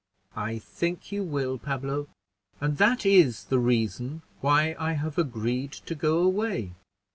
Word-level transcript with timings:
"I 0.35 0.57
think 0.57 1.11
you 1.11 1.23
will, 1.23 1.59
Pablo, 1.59 2.07
and 2.59 2.77
that 2.77 3.05
is 3.05 3.43
the 3.43 3.59
reason 3.59 4.23
why 4.39 4.75
I 4.79 4.93
have 4.93 5.19
agreed 5.19 5.73
to 5.73 5.93
go 5.93 6.17
away. 6.23 6.73